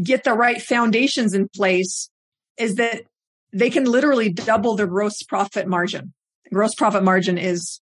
get 0.03 0.23
the 0.23 0.33
right 0.33 0.59
foundations 0.59 1.35
in 1.35 1.47
place 1.47 2.09
is 2.57 2.75
that 2.75 3.03
they 3.53 3.69
can 3.69 3.85
literally 3.85 4.29
double 4.29 4.75
their 4.75 4.87
gross 4.87 5.21
profit 5.21 5.67
margin. 5.67 6.13
Gross 6.51 6.73
profit 6.73 7.03
margin 7.03 7.37
is 7.37 7.81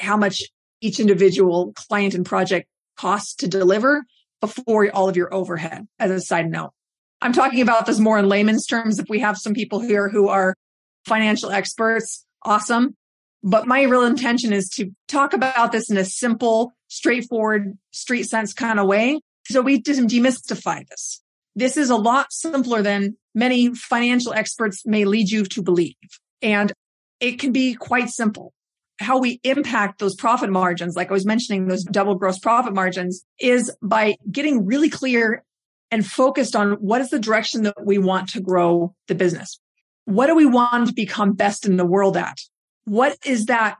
how 0.00 0.16
much 0.16 0.42
each 0.80 0.98
individual 0.98 1.72
client 1.74 2.14
and 2.14 2.26
project 2.26 2.66
costs 2.96 3.36
to 3.36 3.46
deliver 3.46 4.04
before 4.40 4.90
all 4.90 5.08
of 5.08 5.16
your 5.16 5.32
overhead 5.32 5.86
as 6.00 6.10
a 6.10 6.20
side 6.20 6.50
note. 6.50 6.72
I'm 7.22 7.32
talking 7.32 7.60
about 7.60 7.86
this 7.86 7.98
more 7.98 8.18
in 8.18 8.28
layman's 8.28 8.66
terms. 8.66 8.98
If 8.98 9.08
we 9.08 9.20
have 9.20 9.36
some 9.36 9.54
people 9.54 9.80
here 9.80 10.08
who 10.08 10.28
are 10.28 10.54
financial 11.04 11.50
experts, 11.50 12.24
awesome. 12.42 12.96
But 13.42 13.66
my 13.66 13.82
real 13.82 14.04
intention 14.04 14.52
is 14.52 14.68
to 14.76 14.90
talk 15.08 15.32
about 15.32 15.72
this 15.72 15.90
in 15.90 15.96
a 15.96 16.04
simple, 16.04 16.72
straightforward, 16.88 17.78
street 17.90 18.24
sense 18.24 18.52
kind 18.52 18.78
of 18.78 18.86
way. 18.86 19.20
So 19.50 19.62
we 19.62 19.82
demystify 19.82 20.86
this. 20.88 21.22
This 21.56 21.76
is 21.76 21.90
a 21.90 21.96
lot 21.96 22.32
simpler 22.32 22.82
than 22.82 23.16
many 23.34 23.74
financial 23.74 24.32
experts 24.32 24.86
may 24.86 25.04
lead 25.04 25.30
you 25.30 25.44
to 25.44 25.62
believe. 25.62 25.96
And 26.42 26.72
it 27.18 27.38
can 27.38 27.52
be 27.52 27.74
quite 27.74 28.08
simple. 28.08 28.52
How 28.98 29.18
we 29.18 29.40
impact 29.44 29.98
those 29.98 30.14
profit 30.14 30.50
margins, 30.50 30.94
like 30.94 31.10
I 31.10 31.14
was 31.14 31.26
mentioning, 31.26 31.66
those 31.66 31.84
double 31.84 32.14
gross 32.14 32.38
profit 32.38 32.74
margins 32.74 33.24
is 33.38 33.72
by 33.82 34.16
getting 34.30 34.66
really 34.66 34.90
clear 34.90 35.42
and 35.90 36.06
focused 36.06 36.54
on 36.54 36.72
what 36.74 37.00
is 37.00 37.10
the 37.10 37.18
direction 37.18 37.62
that 37.64 37.84
we 37.84 37.98
want 37.98 38.28
to 38.30 38.40
grow 38.40 38.94
the 39.08 39.14
business. 39.14 39.58
What 40.04 40.26
do 40.26 40.34
we 40.34 40.46
want 40.46 40.88
to 40.88 40.94
become 40.94 41.32
best 41.32 41.66
in 41.66 41.76
the 41.76 41.84
world 41.84 42.16
at? 42.16 42.38
What 42.84 43.16
is 43.24 43.46
that 43.46 43.76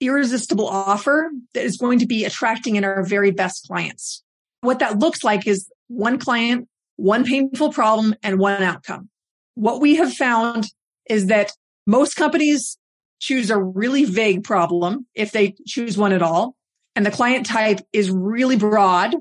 irresistible 0.00 0.66
offer 0.66 1.30
that 1.54 1.64
is 1.64 1.76
going 1.76 2.00
to 2.00 2.06
be 2.06 2.24
attracting 2.24 2.76
in 2.76 2.84
our 2.84 3.04
very 3.04 3.30
best 3.30 3.66
clients? 3.66 4.22
What 4.60 4.80
that 4.80 4.98
looks 4.98 5.24
like 5.24 5.46
is 5.46 5.70
one 5.88 6.18
client, 6.18 6.68
one 6.96 7.24
painful 7.24 7.72
problem 7.72 8.14
and 8.22 8.38
one 8.38 8.62
outcome. 8.62 9.08
What 9.54 9.80
we 9.80 9.96
have 9.96 10.12
found 10.12 10.66
is 11.08 11.26
that 11.26 11.52
most 11.86 12.14
companies 12.14 12.78
choose 13.20 13.50
a 13.50 13.60
really 13.60 14.04
vague 14.04 14.44
problem 14.44 15.06
if 15.14 15.30
they 15.30 15.54
choose 15.66 15.96
one 15.96 16.12
at 16.12 16.22
all. 16.22 16.56
And 16.94 17.06
the 17.06 17.10
client 17.10 17.46
type 17.46 17.80
is 17.92 18.10
really 18.10 18.56
broad 18.56 19.14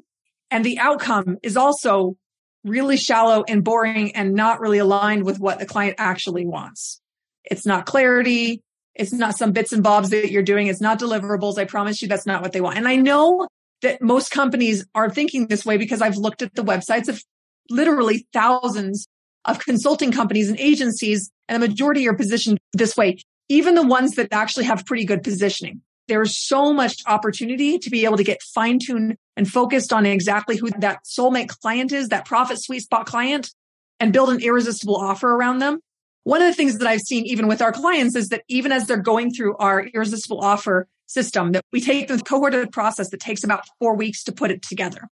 and 0.51 0.65
the 0.65 0.79
outcome 0.79 1.37
is 1.41 1.55
also 1.55 2.17
really 2.63 2.97
shallow 2.97 3.43
and 3.47 3.63
boring 3.63 4.15
and 4.15 4.33
not 4.33 4.59
really 4.59 4.77
aligned 4.77 5.23
with 5.23 5.39
what 5.39 5.59
the 5.59 5.65
client 5.65 5.95
actually 5.97 6.45
wants. 6.45 7.01
It's 7.43 7.65
not 7.65 7.85
clarity. 7.85 8.61
It's 8.93 9.13
not 9.13 9.37
some 9.37 9.51
bits 9.51 9.71
and 9.73 9.81
bobs 9.81 10.09
that 10.09 10.31
you're 10.31 10.43
doing. 10.43 10.67
It's 10.67 10.81
not 10.81 10.99
deliverables. 10.99 11.57
I 11.57 11.65
promise 11.65 12.01
you 12.01 12.07
that's 12.07 12.25
not 12.25 12.41
what 12.41 12.51
they 12.51 12.61
want. 12.61 12.77
And 12.77 12.87
I 12.87 12.97
know 12.97 13.47
that 13.81 14.01
most 14.01 14.31
companies 14.31 14.85
are 14.93 15.09
thinking 15.09 15.47
this 15.47 15.65
way 15.65 15.77
because 15.77 16.01
I've 16.01 16.17
looked 16.17 16.41
at 16.41 16.53
the 16.53 16.63
websites 16.63 17.07
of 17.07 17.23
literally 17.69 18.27
thousands 18.33 19.07
of 19.45 19.59
consulting 19.59 20.11
companies 20.11 20.49
and 20.49 20.59
agencies, 20.59 21.31
and 21.47 21.61
the 21.61 21.67
majority 21.67 22.07
are 22.07 22.13
positioned 22.13 22.59
this 22.73 22.95
way, 22.95 23.17
even 23.49 23.73
the 23.73 23.87
ones 23.87 24.15
that 24.15 24.27
actually 24.31 24.65
have 24.65 24.85
pretty 24.85 25.03
good 25.03 25.23
positioning. 25.23 25.81
There's 26.07 26.37
so 26.37 26.73
much 26.73 26.95
opportunity 27.07 27.79
to 27.79 27.89
be 27.89 28.05
able 28.05 28.17
to 28.17 28.23
get 28.23 28.41
fine 28.53 28.77
tuned 28.79 29.15
and 29.37 29.49
focused 29.49 29.93
on 29.93 30.05
exactly 30.05 30.57
who 30.57 30.69
that 30.79 31.05
soulmate 31.05 31.47
client 31.47 31.91
is, 31.91 32.09
that 32.09 32.25
profit 32.25 32.61
sweet 32.61 32.81
spot 32.81 33.05
client, 33.05 33.51
and 33.99 34.13
build 34.13 34.29
an 34.29 34.41
irresistible 34.41 34.95
offer 34.95 35.29
around 35.29 35.59
them. 35.59 35.79
One 36.23 36.41
of 36.41 36.47
the 36.47 36.53
things 36.53 36.77
that 36.77 36.87
I've 36.87 37.01
seen 37.01 37.25
even 37.25 37.47
with 37.47 37.61
our 37.61 37.71
clients 37.71 38.15
is 38.15 38.29
that 38.29 38.43
even 38.47 38.71
as 38.71 38.85
they're 38.85 38.97
going 38.97 39.33
through 39.33 39.57
our 39.57 39.85
irresistible 39.85 40.39
offer 40.39 40.87
system, 41.07 41.51
that 41.53 41.65
we 41.71 41.81
take 41.81 42.07
the 42.07 42.19
cohorted 42.19 42.71
process 42.71 43.09
that 43.09 43.19
takes 43.19 43.43
about 43.43 43.65
four 43.79 43.95
weeks 43.95 44.23
to 44.25 44.31
put 44.31 44.51
it 44.51 44.61
together. 44.61 45.07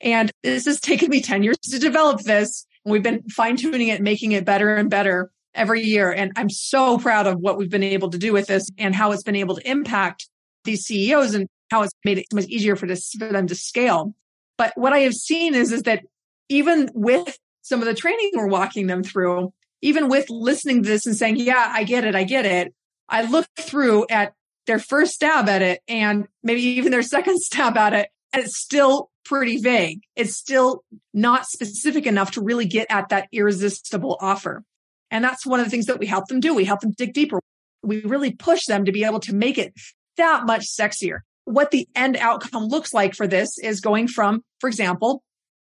And 0.00 0.30
this 0.42 0.66
has 0.66 0.80
taken 0.80 1.10
me 1.10 1.20
10 1.20 1.42
years 1.42 1.58
to 1.64 1.78
develop 1.78 2.20
this. 2.22 2.66
And 2.84 2.92
We've 2.92 3.02
been 3.02 3.22
fine 3.30 3.56
tuning 3.56 3.88
it, 3.88 4.02
making 4.02 4.32
it 4.32 4.44
better 4.44 4.74
and 4.74 4.90
better 4.90 5.30
every 5.54 5.82
year. 5.82 6.12
And 6.12 6.32
I'm 6.36 6.50
so 6.50 6.98
proud 6.98 7.26
of 7.26 7.38
what 7.38 7.56
we've 7.56 7.70
been 7.70 7.82
able 7.82 8.10
to 8.10 8.18
do 8.18 8.32
with 8.32 8.46
this 8.46 8.68
and 8.78 8.94
how 8.94 9.12
it's 9.12 9.22
been 9.22 9.36
able 9.36 9.56
to 9.56 9.70
impact 9.70 10.28
these 10.64 10.84
CEOs. 10.84 11.34
And 11.34 11.46
how 11.70 11.82
it's 11.82 11.92
made 12.04 12.18
it 12.18 12.26
much 12.32 12.46
easier 12.46 12.76
for 12.76 12.86
this 12.86 13.10
for 13.18 13.28
them 13.28 13.46
to 13.46 13.54
scale. 13.54 14.14
But 14.56 14.72
what 14.76 14.92
I 14.92 15.00
have 15.00 15.14
seen 15.14 15.54
is, 15.54 15.72
is 15.72 15.82
that 15.82 16.04
even 16.48 16.90
with 16.94 17.38
some 17.62 17.80
of 17.80 17.86
the 17.86 17.94
training 17.94 18.30
we're 18.34 18.46
walking 18.46 18.86
them 18.86 19.02
through, 19.02 19.52
even 19.82 20.08
with 20.08 20.30
listening 20.30 20.82
to 20.82 20.88
this 20.88 21.06
and 21.06 21.16
saying, 21.16 21.36
yeah, 21.36 21.70
I 21.72 21.84
get 21.84 22.04
it, 22.04 22.14
I 22.14 22.24
get 22.24 22.46
it. 22.46 22.74
I 23.08 23.22
look 23.22 23.46
through 23.58 24.06
at 24.08 24.32
their 24.66 24.78
first 24.78 25.12
stab 25.12 25.48
at 25.48 25.62
it 25.62 25.82
and 25.88 26.26
maybe 26.42 26.62
even 26.62 26.90
their 26.92 27.02
second 27.16 27.40
stab 27.40 27.76
at 27.76 27.92
it, 27.92 28.08
and 28.32 28.44
it's 28.44 28.58
still 28.58 29.10
pretty 29.24 29.58
vague. 29.58 30.00
It's 30.16 30.36
still 30.36 30.84
not 31.12 31.46
specific 31.46 32.06
enough 32.06 32.32
to 32.32 32.42
really 32.42 32.66
get 32.66 32.86
at 32.90 33.08
that 33.08 33.28
irresistible 33.32 34.16
offer. 34.20 34.62
And 35.10 35.24
that's 35.24 35.46
one 35.46 35.60
of 35.60 35.66
the 35.66 35.70
things 35.70 35.86
that 35.86 35.98
we 35.98 36.06
help 36.06 36.26
them 36.26 36.40
do. 36.40 36.54
We 36.54 36.64
help 36.64 36.80
them 36.80 36.92
dig 36.96 37.12
deeper. 37.12 37.40
We 37.82 38.02
really 38.02 38.32
push 38.32 38.66
them 38.66 38.84
to 38.86 38.92
be 38.92 39.04
able 39.04 39.20
to 39.20 39.34
make 39.34 39.58
it 39.58 39.72
that 40.16 40.46
much 40.46 40.66
sexier. 40.66 41.20
What 41.44 41.70
the 41.70 41.88
end 41.94 42.16
outcome 42.16 42.64
looks 42.64 42.94
like 42.94 43.14
for 43.14 43.26
this 43.26 43.58
is 43.58 43.80
going 43.80 44.08
from, 44.08 44.42
for 44.60 44.68
example, 44.68 45.22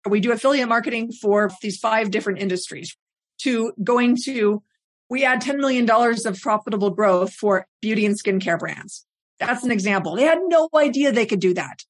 we 0.07 0.19
do 0.19 0.31
affiliate 0.31 0.69
marketing 0.69 1.11
for 1.11 1.49
these 1.61 1.77
five 1.77 2.11
different 2.11 2.39
industries 2.39 2.95
to 3.39 3.73
going 3.83 4.17
to, 4.25 4.61
we 5.09 5.25
add 5.25 5.41
$10 5.41 5.57
million 5.57 5.89
of 5.89 6.41
profitable 6.41 6.89
growth 6.91 7.33
for 7.33 7.65
beauty 7.81 8.05
and 8.05 8.19
skincare 8.19 8.59
brands. 8.59 9.05
That's 9.39 9.63
an 9.63 9.71
example. 9.71 10.15
They 10.15 10.23
had 10.23 10.39
no 10.47 10.67
idea 10.75 11.11
they 11.11 11.25
could 11.25 11.39
do 11.39 11.53
that, 11.53 11.83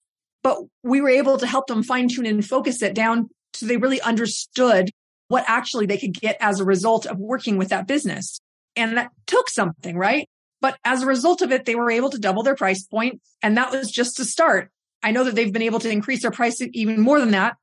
but 0.43 0.59
we 0.83 1.01
were 1.01 1.09
able 1.09 1.37
to 1.37 1.47
help 1.47 1.67
them 1.67 1.83
fine 1.83 2.07
tune 2.07 2.27
and 2.27 2.45
focus 2.45 2.81
it 2.81 2.93
down 2.93 3.29
so 3.53 3.65
they 3.65 3.77
really 3.77 4.01
understood 4.01 4.91
what 5.27 5.43
actually 5.47 5.85
they 5.85 5.97
could 5.97 6.13
get 6.13 6.37
as 6.39 6.59
a 6.59 6.65
result 6.65 7.05
of 7.05 7.17
working 7.17 7.57
with 7.57 7.69
that 7.69 7.87
business. 7.87 8.39
And 8.75 8.97
that 8.97 9.11
took 9.25 9.49
something, 9.49 9.97
right? 9.97 10.29
But 10.61 10.77
as 10.83 11.01
a 11.01 11.07
result 11.07 11.41
of 11.41 11.51
it, 11.51 11.65
they 11.65 11.75
were 11.75 11.91
able 11.91 12.09
to 12.09 12.19
double 12.19 12.43
their 12.43 12.55
price 12.55 12.83
point, 12.83 13.21
And 13.41 13.57
that 13.57 13.71
was 13.71 13.91
just 13.91 14.17
to 14.17 14.25
start. 14.25 14.69
I 15.01 15.11
know 15.11 15.23
that 15.23 15.35
they've 15.35 15.53
been 15.53 15.61
able 15.61 15.79
to 15.79 15.89
increase 15.89 16.21
their 16.21 16.31
price 16.31 16.61
even 16.73 16.99
more 16.99 17.19
than 17.19 17.31
that, 17.31 17.55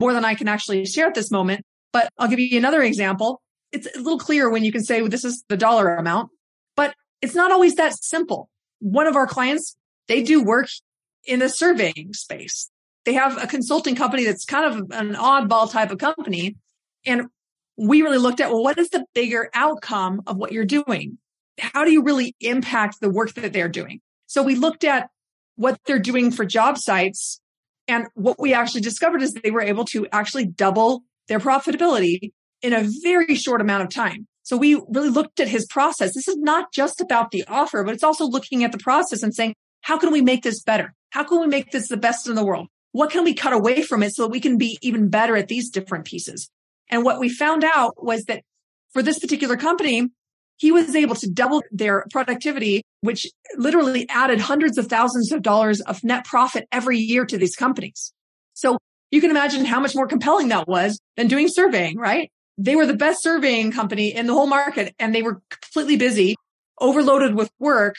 more 0.00 0.12
than 0.12 0.24
I 0.24 0.34
can 0.34 0.48
actually 0.48 0.84
share 0.86 1.08
at 1.08 1.14
this 1.14 1.30
moment. 1.30 1.64
But 1.92 2.08
I'll 2.18 2.28
give 2.28 2.38
you 2.38 2.56
another 2.58 2.82
example. 2.82 3.40
It's 3.72 3.88
a 3.94 3.98
little 3.98 4.18
clearer 4.18 4.50
when 4.50 4.64
you 4.64 4.72
can 4.72 4.84
say, 4.84 5.00
well, 5.00 5.10
this 5.10 5.24
is 5.24 5.44
the 5.48 5.56
dollar 5.56 5.96
amount, 5.96 6.30
but 6.76 6.94
it's 7.20 7.34
not 7.34 7.50
always 7.50 7.74
that 7.74 7.94
simple. 7.94 8.48
One 8.78 9.06
of 9.06 9.16
our 9.16 9.26
clients, 9.26 9.76
they 10.06 10.22
do 10.22 10.42
work 10.42 10.68
in 11.24 11.40
the 11.40 11.48
surveying 11.48 12.12
space. 12.12 12.70
They 13.04 13.14
have 13.14 13.42
a 13.42 13.46
consulting 13.46 13.96
company 13.96 14.24
that's 14.24 14.44
kind 14.44 14.66
of 14.66 14.90
an 14.92 15.14
oddball 15.14 15.70
type 15.70 15.90
of 15.90 15.98
company. 15.98 16.56
And 17.04 17.26
we 17.76 18.02
really 18.02 18.18
looked 18.18 18.40
at, 18.40 18.50
well, 18.50 18.62
what 18.62 18.78
is 18.78 18.90
the 18.90 19.04
bigger 19.14 19.50
outcome 19.52 20.22
of 20.26 20.36
what 20.36 20.52
you're 20.52 20.64
doing? 20.64 21.18
How 21.58 21.84
do 21.84 21.92
you 21.92 22.02
really 22.02 22.34
impact 22.40 23.00
the 23.00 23.10
work 23.10 23.34
that 23.34 23.52
they're 23.52 23.68
doing? 23.68 24.00
So 24.26 24.42
we 24.42 24.54
looked 24.54 24.84
at 24.84 25.10
what 25.56 25.78
they're 25.86 25.98
doing 25.98 26.30
for 26.30 26.44
job 26.44 26.78
sites. 26.78 27.40
And 27.86 28.06
what 28.14 28.40
we 28.40 28.54
actually 28.54 28.80
discovered 28.80 29.22
is 29.22 29.32
they 29.32 29.50
were 29.50 29.60
able 29.60 29.84
to 29.86 30.06
actually 30.10 30.46
double 30.46 31.04
their 31.28 31.38
profitability 31.38 32.32
in 32.62 32.72
a 32.72 32.88
very 33.02 33.34
short 33.34 33.60
amount 33.60 33.82
of 33.82 33.90
time. 33.90 34.26
So 34.42 34.56
we 34.56 34.82
really 34.88 35.10
looked 35.10 35.40
at 35.40 35.48
his 35.48 35.66
process. 35.66 36.14
This 36.14 36.28
is 36.28 36.36
not 36.36 36.72
just 36.72 37.00
about 37.00 37.30
the 37.30 37.44
offer, 37.46 37.82
but 37.84 37.94
it's 37.94 38.04
also 38.04 38.26
looking 38.26 38.64
at 38.64 38.72
the 38.72 38.78
process 38.78 39.22
and 39.22 39.34
saying, 39.34 39.54
how 39.82 39.98
can 39.98 40.12
we 40.12 40.20
make 40.20 40.42
this 40.42 40.62
better? 40.62 40.94
How 41.10 41.24
can 41.24 41.40
we 41.40 41.46
make 41.46 41.70
this 41.70 41.88
the 41.88 41.96
best 41.96 42.26
in 42.26 42.34
the 42.34 42.44
world? 42.44 42.68
What 42.92 43.10
can 43.10 43.24
we 43.24 43.34
cut 43.34 43.52
away 43.52 43.82
from 43.82 44.02
it 44.02 44.14
so 44.14 44.22
that 44.22 44.30
we 44.30 44.40
can 44.40 44.56
be 44.56 44.78
even 44.82 45.08
better 45.08 45.36
at 45.36 45.48
these 45.48 45.70
different 45.70 46.04
pieces? 46.04 46.50
And 46.88 47.04
what 47.04 47.20
we 47.20 47.28
found 47.28 47.64
out 47.64 48.02
was 48.02 48.24
that 48.24 48.42
for 48.92 49.02
this 49.02 49.18
particular 49.18 49.56
company, 49.56 50.08
he 50.56 50.72
was 50.72 50.94
able 50.94 51.14
to 51.16 51.30
double 51.30 51.62
their 51.70 52.06
productivity, 52.10 52.82
which 53.00 53.26
literally 53.56 54.08
added 54.08 54.40
hundreds 54.40 54.78
of 54.78 54.86
thousands 54.86 55.32
of 55.32 55.42
dollars 55.42 55.80
of 55.82 56.02
net 56.04 56.24
profit 56.24 56.66
every 56.70 56.98
year 56.98 57.24
to 57.26 57.36
these 57.36 57.56
companies. 57.56 58.12
So 58.54 58.78
you 59.10 59.20
can 59.20 59.30
imagine 59.30 59.64
how 59.64 59.80
much 59.80 59.94
more 59.94 60.06
compelling 60.06 60.48
that 60.48 60.68
was 60.68 60.98
than 61.16 61.28
doing 61.28 61.48
surveying, 61.48 61.98
right? 61.98 62.30
They 62.56 62.76
were 62.76 62.86
the 62.86 62.96
best 62.96 63.22
surveying 63.22 63.72
company 63.72 64.14
in 64.14 64.26
the 64.26 64.32
whole 64.32 64.46
market 64.46 64.94
and 64.98 65.14
they 65.14 65.22
were 65.22 65.40
completely 65.50 65.96
busy, 65.96 66.36
overloaded 66.80 67.34
with 67.34 67.50
work, 67.58 67.96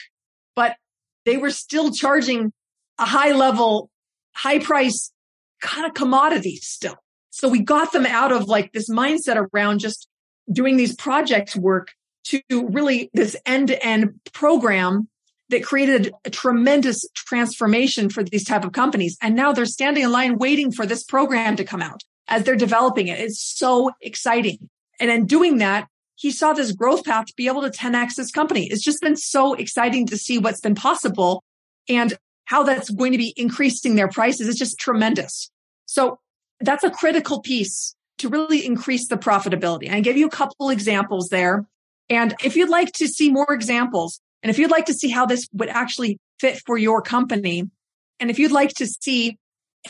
but 0.54 0.76
they 1.24 1.36
were 1.36 1.50
still 1.50 1.90
charging 1.90 2.52
a 2.98 3.04
high 3.04 3.32
level, 3.32 3.90
high 4.34 4.58
price 4.58 5.12
kind 5.60 5.86
of 5.86 5.94
commodity 5.94 6.56
still. 6.56 6.96
So 7.30 7.48
we 7.48 7.60
got 7.60 7.92
them 7.92 8.06
out 8.06 8.32
of 8.32 8.44
like 8.44 8.72
this 8.72 8.88
mindset 8.88 9.46
around 9.52 9.80
just 9.80 10.08
doing 10.50 10.76
these 10.76 10.94
project 10.94 11.54
work 11.56 11.92
to 12.26 12.42
really 12.68 13.10
this 13.14 13.36
end 13.46 13.68
to 13.68 13.84
end 13.84 14.20
program 14.32 15.08
that 15.48 15.64
created 15.64 16.12
a 16.24 16.30
tremendous 16.30 17.06
transformation 17.14 18.10
for 18.10 18.22
these 18.22 18.44
type 18.44 18.64
of 18.64 18.72
companies. 18.72 19.16
And 19.22 19.36
now 19.36 19.52
they're 19.52 19.64
standing 19.64 20.02
in 20.02 20.10
line 20.10 20.38
waiting 20.38 20.72
for 20.72 20.86
this 20.86 21.04
program 21.04 21.56
to 21.56 21.64
come 21.64 21.82
out 21.82 22.02
as 22.28 22.42
they're 22.42 22.56
developing 22.56 23.08
it. 23.08 23.20
It's 23.20 23.40
so 23.40 23.92
exciting. 24.00 24.68
And 24.98 25.10
in 25.10 25.26
doing 25.26 25.58
that, 25.58 25.88
he 26.16 26.30
saw 26.30 26.52
this 26.52 26.72
growth 26.72 27.04
path 27.04 27.26
to 27.26 27.34
be 27.36 27.46
able 27.46 27.62
to 27.62 27.70
10x 27.70 28.16
this 28.16 28.30
company. 28.30 28.66
It's 28.66 28.82
just 28.82 29.02
been 29.02 29.16
so 29.16 29.54
exciting 29.54 30.06
to 30.06 30.16
see 30.16 30.38
what's 30.38 30.60
been 30.60 30.74
possible 30.74 31.44
and 31.88 32.14
how 32.46 32.62
that's 32.62 32.90
going 32.90 33.12
to 33.12 33.18
be 33.18 33.34
increasing 33.36 33.94
their 33.94 34.08
prices. 34.08 34.48
It's 34.48 34.58
just 34.58 34.78
tremendous. 34.78 35.50
So 35.84 36.18
that's 36.60 36.84
a 36.84 36.90
critical 36.90 37.40
piece 37.42 37.94
to 38.18 38.28
really 38.28 38.64
increase 38.64 39.08
the 39.08 39.16
profitability. 39.16 39.90
I 39.90 40.00
gave 40.00 40.16
you 40.16 40.26
a 40.26 40.30
couple 40.30 40.70
examples 40.70 41.28
there. 41.28 41.66
And 42.08 42.34
if 42.44 42.56
you'd 42.56 42.70
like 42.70 42.92
to 42.92 43.08
see 43.08 43.30
more 43.30 43.52
examples, 43.52 44.20
and 44.42 44.50
if 44.50 44.58
you'd 44.58 44.70
like 44.70 44.86
to 44.86 44.94
see 44.94 45.08
how 45.08 45.26
this 45.26 45.48
would 45.52 45.68
actually 45.68 46.18
fit 46.38 46.60
for 46.64 46.78
your 46.78 47.02
company, 47.02 47.64
and 48.20 48.30
if 48.30 48.38
you'd 48.38 48.52
like 48.52 48.70
to 48.74 48.86
see 48.86 49.38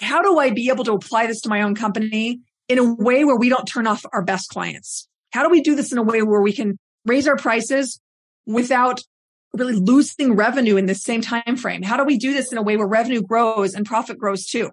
how 0.00 0.23
do 0.23 0.38
I 0.38 0.50
be 0.50 0.68
able 0.68 0.85
to 0.85 0.92
apply 0.92 1.26
this 1.26 1.40
to 1.42 1.49
my 1.49 1.62
own 1.62 1.75
company 1.75 2.40
in 2.68 2.78
a 2.78 2.94
way 2.94 3.25
where 3.25 3.37
we 3.37 3.49
don't 3.49 3.66
turn 3.66 3.87
off 3.87 4.04
our 4.12 4.23
best 4.23 4.49
clients? 4.49 5.08
How 5.30 5.42
do 5.42 5.50
we 5.50 5.61
do 5.61 5.75
this 5.75 5.92
in 5.92 5.99
a 5.99 6.02
way 6.02 6.23
where 6.23 6.40
we 6.40 6.52
can 6.52 6.78
raise 7.04 7.28
our 7.28 7.37
prices 7.37 8.00
without 8.46 9.02
really 9.54 9.75
losing 9.75 10.35
revenue 10.35 10.76
in 10.76 10.87
the 10.87 10.94
same 10.94 11.20
time 11.20 11.56
frame? 11.56 11.82
How 11.82 11.96
do 11.96 12.04
we 12.04 12.18
do 12.18 12.32
this 12.32 12.52
in 12.52 12.58
a 12.58 12.62
way 12.62 12.76
where 12.76 12.87
revenue 12.87 13.23
grows 13.23 13.75
and 13.75 13.87
profit 13.87 14.18
grows 14.18 14.46
too? 14.46 14.70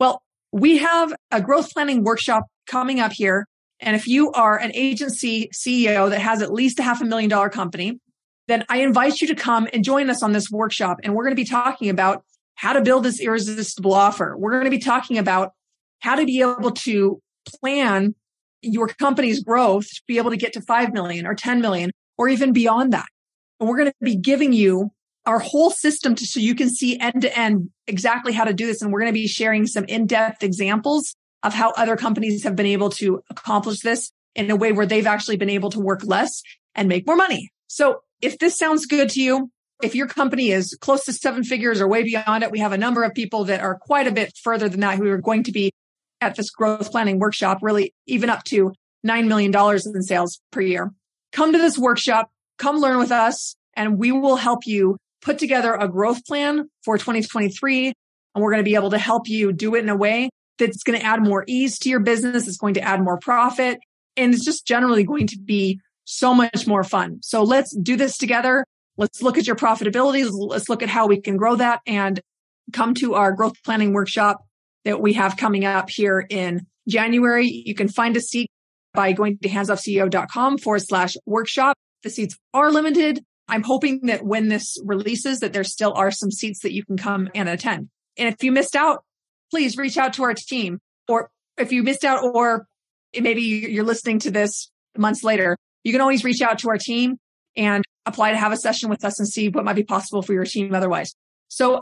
Well, 0.00 0.22
we 0.52 0.78
have 0.78 1.14
a 1.30 1.40
growth 1.40 1.72
planning 1.72 2.04
workshop 2.04 2.44
coming 2.66 3.00
up 3.00 3.12
here. 3.12 3.46
And 3.80 3.96
if 3.96 4.06
you 4.06 4.30
are 4.32 4.58
an 4.58 4.72
agency 4.74 5.50
CEO 5.52 6.10
that 6.10 6.20
has 6.20 6.42
at 6.42 6.52
least 6.52 6.78
a 6.78 6.82
half 6.82 7.00
a 7.00 7.04
million 7.04 7.28
dollar 7.28 7.50
company, 7.50 8.00
then 8.48 8.64
I 8.68 8.78
invite 8.78 9.20
you 9.20 9.28
to 9.28 9.34
come 9.34 9.68
and 9.72 9.84
join 9.84 10.10
us 10.10 10.22
on 10.22 10.32
this 10.32 10.50
workshop. 10.50 10.98
And 11.02 11.14
we're 11.14 11.24
going 11.24 11.36
to 11.36 11.42
be 11.42 11.48
talking 11.48 11.88
about 11.88 12.24
how 12.56 12.72
to 12.72 12.82
build 12.82 13.04
this 13.04 13.20
irresistible 13.20 13.94
offer. 13.94 14.36
We're 14.36 14.52
going 14.52 14.64
to 14.64 14.70
be 14.70 14.78
talking 14.78 15.18
about 15.18 15.52
how 16.00 16.14
to 16.14 16.24
be 16.24 16.40
able 16.40 16.70
to 16.70 17.20
plan 17.60 18.14
your 18.62 18.88
company's 18.88 19.42
growth 19.42 19.86
to 19.86 20.02
be 20.06 20.18
able 20.18 20.30
to 20.30 20.36
get 20.36 20.52
to 20.54 20.60
5 20.60 20.92
million 20.92 21.26
or 21.26 21.34
10 21.34 21.60
million 21.60 21.90
or 22.16 22.28
even 22.28 22.52
beyond 22.52 22.92
that. 22.92 23.06
And 23.60 23.68
we're 23.68 23.76
going 23.76 23.90
to 23.90 23.94
be 24.04 24.16
giving 24.16 24.52
you 24.52 24.90
our 25.26 25.38
whole 25.38 25.70
system 25.70 26.14
to, 26.14 26.26
so 26.26 26.38
you 26.38 26.54
can 26.54 26.70
see 26.70 26.98
end 26.98 27.22
to 27.22 27.38
end 27.38 27.70
exactly 27.86 28.32
how 28.32 28.44
to 28.44 28.52
do 28.52 28.66
this. 28.66 28.82
And 28.82 28.92
we're 28.92 29.00
going 29.00 29.12
to 29.12 29.14
be 29.14 29.26
sharing 29.26 29.66
some 29.66 29.84
in-depth 29.84 30.42
examples 30.42 31.16
of 31.44 31.54
how 31.54 31.70
other 31.72 31.96
companies 31.96 32.42
have 32.42 32.56
been 32.56 32.66
able 32.66 32.88
to 32.88 33.22
accomplish 33.30 33.80
this 33.80 34.10
in 34.34 34.50
a 34.50 34.56
way 34.56 34.72
where 34.72 34.86
they've 34.86 35.06
actually 35.06 35.36
been 35.36 35.50
able 35.50 35.70
to 35.70 35.78
work 35.78 36.02
less 36.04 36.42
and 36.74 36.88
make 36.88 37.06
more 37.06 37.14
money. 37.14 37.50
So 37.68 38.00
if 38.20 38.38
this 38.38 38.58
sounds 38.58 38.86
good 38.86 39.10
to 39.10 39.20
you, 39.20 39.50
if 39.82 39.94
your 39.94 40.06
company 40.06 40.50
is 40.50 40.76
close 40.80 41.04
to 41.04 41.12
seven 41.12 41.44
figures 41.44 41.80
or 41.80 41.86
way 41.86 42.02
beyond 42.02 42.42
it, 42.42 42.50
we 42.50 42.60
have 42.60 42.72
a 42.72 42.78
number 42.78 43.04
of 43.04 43.14
people 43.14 43.44
that 43.44 43.60
are 43.60 43.76
quite 43.76 44.06
a 44.06 44.12
bit 44.12 44.32
further 44.42 44.68
than 44.68 44.80
that 44.80 44.96
who 44.96 45.08
are 45.10 45.18
going 45.18 45.44
to 45.44 45.52
be 45.52 45.70
at 46.20 46.34
this 46.34 46.50
growth 46.50 46.90
planning 46.90 47.18
workshop, 47.18 47.58
really 47.60 47.92
even 48.06 48.30
up 48.30 48.42
to 48.44 48.72
$9 49.06 49.26
million 49.28 49.54
in 49.54 50.02
sales 50.02 50.40
per 50.50 50.62
year. 50.62 50.90
Come 51.32 51.52
to 51.52 51.58
this 51.58 51.76
workshop, 51.76 52.30
come 52.56 52.78
learn 52.78 52.98
with 52.98 53.12
us, 53.12 53.54
and 53.74 53.98
we 53.98 54.12
will 54.12 54.36
help 54.36 54.66
you 54.66 54.96
put 55.20 55.38
together 55.38 55.74
a 55.74 55.88
growth 55.88 56.24
plan 56.24 56.70
for 56.84 56.96
2023. 56.96 57.92
And 58.34 58.42
we're 58.42 58.50
going 58.50 58.64
to 58.64 58.68
be 58.68 58.76
able 58.76 58.90
to 58.90 58.98
help 58.98 59.28
you 59.28 59.52
do 59.52 59.74
it 59.74 59.80
in 59.80 59.88
a 59.90 59.96
way 59.96 60.30
that's 60.58 60.82
going 60.82 60.98
to 60.98 61.04
add 61.04 61.22
more 61.22 61.44
ease 61.46 61.78
to 61.80 61.88
your 61.88 62.00
business. 62.00 62.46
It's 62.46 62.56
going 62.56 62.74
to 62.74 62.80
add 62.80 63.02
more 63.02 63.18
profit. 63.18 63.78
And 64.16 64.32
it's 64.32 64.44
just 64.44 64.66
generally 64.66 65.04
going 65.04 65.26
to 65.28 65.38
be 65.38 65.80
so 66.04 66.34
much 66.34 66.66
more 66.66 66.84
fun. 66.84 67.18
So 67.22 67.42
let's 67.42 67.74
do 67.76 67.96
this 67.96 68.16
together. 68.18 68.64
Let's 68.96 69.22
look 69.22 69.38
at 69.38 69.46
your 69.46 69.56
profitability. 69.56 70.28
Let's 70.30 70.68
look 70.68 70.82
at 70.82 70.88
how 70.88 71.06
we 71.06 71.20
can 71.20 71.36
grow 71.36 71.56
that 71.56 71.80
and 71.86 72.20
come 72.72 72.94
to 72.94 73.14
our 73.14 73.32
growth 73.32 73.54
planning 73.64 73.92
workshop 73.92 74.44
that 74.84 75.00
we 75.00 75.14
have 75.14 75.36
coming 75.36 75.64
up 75.64 75.90
here 75.90 76.24
in 76.28 76.66
January. 76.88 77.48
You 77.48 77.74
can 77.74 77.88
find 77.88 78.16
a 78.16 78.20
seat 78.20 78.50
by 78.92 79.12
going 79.12 79.38
to 79.38 79.48
handsoffceo.com 79.48 80.58
forward 80.58 80.82
slash 80.82 81.16
workshop. 81.26 81.76
The 82.02 82.10
seats 82.10 82.36
are 82.52 82.70
limited. 82.70 83.24
I'm 83.48 83.62
hoping 83.62 84.06
that 84.06 84.24
when 84.24 84.48
this 84.48 84.78
releases 84.84 85.40
that 85.40 85.52
there 85.52 85.64
still 85.64 85.92
are 85.94 86.10
some 86.10 86.30
seats 86.30 86.60
that 86.60 86.72
you 86.72 86.84
can 86.84 86.96
come 86.96 87.28
and 87.34 87.48
attend. 87.48 87.88
And 88.16 88.28
if 88.28 88.42
you 88.44 88.52
missed 88.52 88.76
out, 88.76 89.04
please 89.50 89.76
reach 89.76 89.96
out 89.96 90.14
to 90.14 90.24
our 90.24 90.34
team. 90.34 90.78
Or 91.08 91.30
if 91.58 91.72
you 91.72 91.82
missed 91.82 92.04
out 92.04 92.24
or 92.24 92.66
maybe 93.18 93.42
you're 93.42 93.84
listening 93.84 94.18
to 94.20 94.30
this 94.30 94.70
months 94.96 95.22
later, 95.22 95.56
you 95.82 95.92
can 95.92 96.00
always 96.00 96.24
reach 96.24 96.42
out 96.42 96.58
to 96.60 96.70
our 96.70 96.78
team 96.78 97.16
and 97.56 97.84
apply 98.06 98.32
to 98.32 98.36
have 98.36 98.52
a 98.52 98.56
session 98.56 98.88
with 98.90 99.04
us 99.04 99.18
and 99.18 99.28
see 99.28 99.48
what 99.48 99.64
might 99.64 99.76
be 99.76 99.84
possible 99.84 100.22
for 100.22 100.32
your 100.32 100.44
team 100.44 100.74
otherwise. 100.74 101.14
So 101.48 101.80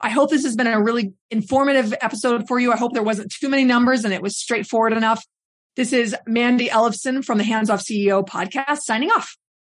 I 0.00 0.10
hope 0.10 0.30
this 0.30 0.44
has 0.44 0.56
been 0.56 0.66
a 0.66 0.80
really 0.80 1.12
informative 1.30 1.92
episode 2.00 2.48
for 2.48 2.58
you. 2.58 2.72
I 2.72 2.76
hope 2.76 2.94
there 2.94 3.02
wasn't 3.02 3.32
too 3.32 3.48
many 3.48 3.64
numbers 3.64 4.04
and 4.04 4.14
it 4.14 4.22
was 4.22 4.38
straightforward 4.38 4.92
enough. 4.92 5.22
This 5.76 5.92
is 5.92 6.16
Mandi 6.26 6.68
Ellefson 6.68 7.24
from 7.24 7.38
the 7.38 7.44
Hands 7.44 7.68
Off 7.68 7.82
CEO 7.82 8.26
podcast 8.26 8.78
signing 8.78 9.10
off. 9.10 9.36